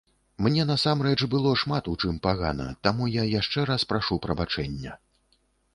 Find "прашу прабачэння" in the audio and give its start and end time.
3.95-5.01